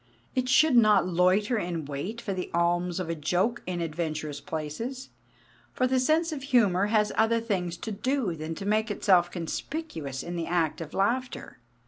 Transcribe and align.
It 0.33 0.49
should 0.49 0.75
not 0.75 1.05
loiter 1.07 1.59
in 1.59 1.85
wait 1.85 2.21
for 2.21 2.33
the 2.33 2.49
alms 2.55 2.99
of 2.99 3.07
a 3.07 3.13
joke 3.13 3.61
in 3.67 3.81
adventurous 3.81 4.41
places. 4.41 5.09
For 5.73 5.85
the 5.85 5.99
sense 5.99 6.31
of 6.31 6.41
humour 6.41 6.87
has 6.87 7.11
other 7.17 7.39
things 7.39 7.77
to 7.77 7.91
do 7.91 8.33
than 8.35 8.55
to 8.55 8.65
make 8.65 8.89
itself 8.89 9.29
conspicuous 9.29 10.23
in 10.23 10.35
the 10.35 10.47
act 10.47 10.81
of 10.81 10.95
laughter. 10.95 11.59